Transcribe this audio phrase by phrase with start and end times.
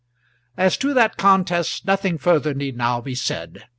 [0.57, 3.65] As to that contest nothing further need now be said.